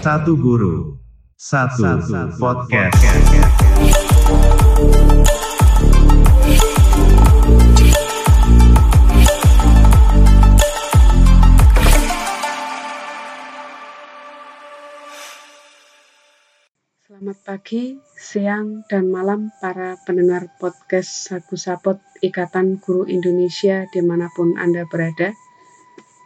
[0.00, 0.96] Satu guru,
[1.36, 1.84] satu
[2.40, 3.04] podcast.
[17.20, 24.32] Selamat pagi, siang, dan malam para pendengar podcast Sagu Sapot Ikatan Guru Indonesia di mana
[24.32, 25.36] pun Anda berada.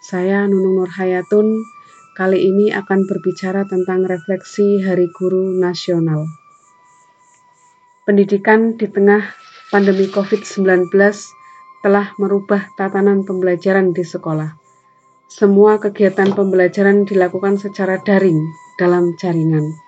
[0.07, 1.67] Saya Nunung Nur Hayatun,
[2.15, 6.31] kali ini akan berbicara tentang refleksi Hari Guru Nasional.
[8.07, 9.35] Pendidikan di tengah
[9.75, 10.95] pandemi COVID-19
[11.83, 14.55] telah merubah tatanan pembelajaran di sekolah.
[15.27, 18.39] Semua kegiatan pembelajaran dilakukan secara daring
[18.79, 19.84] dalam jaringan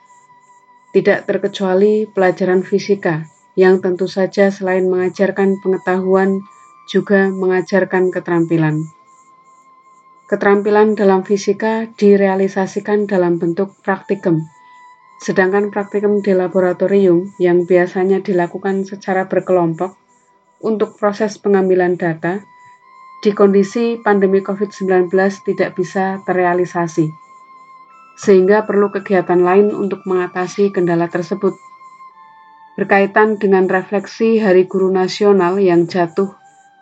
[0.96, 6.40] tidak terkecuali pelajaran fisika, yang tentu saja selain mengajarkan pengetahuan,
[6.88, 8.80] juga mengajarkan keterampilan.
[10.24, 14.40] Keterampilan dalam fisika direalisasikan dalam bentuk praktikum,
[15.20, 20.00] sedangkan praktikum di laboratorium yang biasanya dilakukan secara berkelompok
[20.64, 22.40] untuk proses pengambilan data,
[23.20, 25.12] di kondisi pandemi COVID-19
[25.44, 27.25] tidak bisa terrealisasi
[28.16, 31.52] sehingga perlu kegiatan lain untuk mengatasi kendala tersebut.
[32.76, 36.32] Berkaitan dengan refleksi Hari Guru Nasional yang jatuh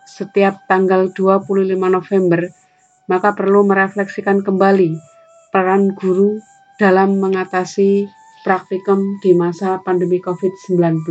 [0.07, 2.51] setiap tanggal 25 November,
[3.11, 4.99] maka perlu merefleksikan kembali
[5.55, 6.39] peran guru
[6.83, 8.11] dalam mengatasi
[8.43, 11.07] praktikum di masa pandemi COVID-19.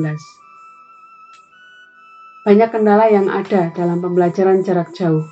[2.44, 5.24] Banyak kendala yang ada dalam pembelajaran jarak jauh,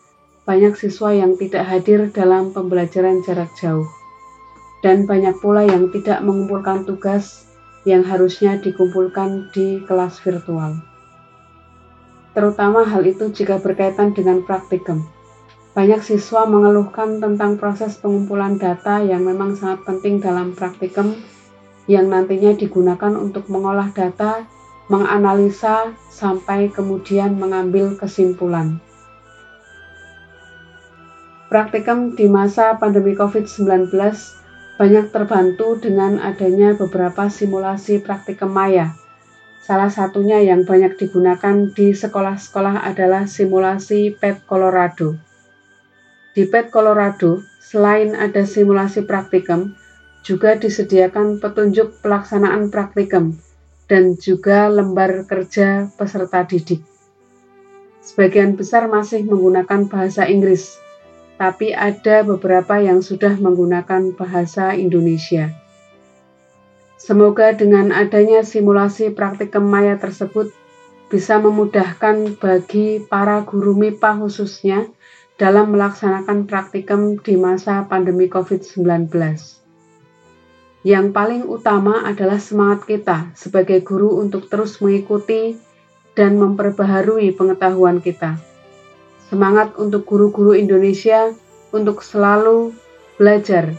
[0.49, 3.85] banyak siswa yang tidak hadir dalam pembelajaran jarak jauh,
[4.81, 7.45] dan banyak pula yang tidak mengumpulkan tugas
[7.85, 10.81] yang harusnya dikumpulkan di kelas virtual.
[12.33, 15.05] Terutama hal itu jika berkaitan dengan praktikum.
[15.77, 21.13] Banyak siswa mengeluhkan tentang proses pengumpulan data yang memang sangat penting dalam praktikum
[21.85, 24.49] yang nantinya digunakan untuk mengolah data,
[24.89, 28.81] menganalisa, sampai kemudian mengambil kesimpulan.
[31.49, 33.89] Praktikum di masa pandemi COVID-19
[34.77, 38.93] banyak terbantu dengan adanya beberapa simulasi praktikum maya.
[39.65, 45.17] Salah satunya yang banyak digunakan di sekolah-sekolah adalah simulasi PET Colorado.
[46.37, 49.73] Di PET Colorado, selain ada simulasi praktikum,
[50.21, 53.41] juga disediakan petunjuk pelaksanaan praktikum
[53.89, 56.85] dan juga lembar kerja peserta didik.
[58.05, 60.77] Sebagian besar masih menggunakan bahasa Inggris,
[61.39, 65.55] tapi ada beberapa yang sudah menggunakan bahasa Indonesia.
[66.99, 70.51] Semoga dengan adanya simulasi praktikum maya tersebut
[71.09, 74.91] bisa memudahkan bagi para guru MIPA khususnya
[75.39, 79.09] dalam melaksanakan praktikum di masa pandemi COVID-19.
[80.83, 85.55] Yang paling utama adalah semangat kita sebagai guru untuk terus mengikuti
[86.19, 88.48] dan memperbaharui pengetahuan kita
[89.29, 91.37] Semangat untuk guru-guru Indonesia
[91.77, 92.73] untuk selalu
[93.21, 93.77] belajar.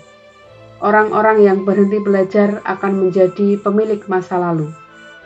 [0.77, 4.69] Orang-orang yang berhenti belajar akan menjadi pemilik masa lalu,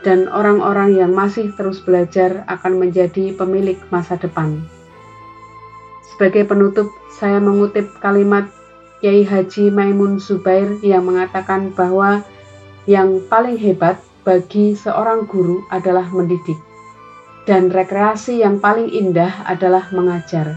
[0.08, 4.64] dan orang-orang yang masih terus belajar akan menjadi pemilik masa depan.
[6.16, 6.88] Sebagai penutup,
[7.20, 8.48] saya mengutip kalimat
[9.04, 12.24] Kiai Haji Maimun Zubair yang mengatakan bahwa
[12.88, 16.56] yang paling hebat bagi seorang guru adalah mendidik
[17.44, 20.56] dan rekreasi yang paling indah adalah mengajar.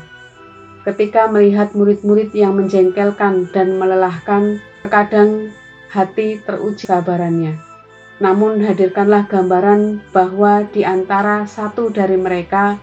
[0.87, 5.51] Ketika melihat murid-murid yang menjengkelkan dan melelahkan, terkadang
[5.91, 7.59] hati teruji sabarannya.
[8.23, 12.79] Namun hadirkanlah gambaran bahwa di antara satu dari mereka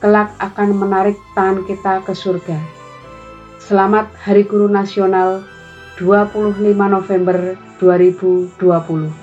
[0.00, 2.58] kelak akan menarik tangan kita ke surga.
[3.62, 5.44] Selamat Hari Guru Nasional
[6.00, 9.21] 25 November 2020.